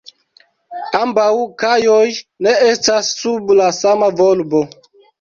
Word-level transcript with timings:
Ambaŭ 0.99 1.27
kajoj 1.65 2.01
ne 2.49 2.57
estas 2.73 3.13
sub 3.23 3.55
la 3.63 3.71
sama 3.85 4.13
volbo. 4.27 4.69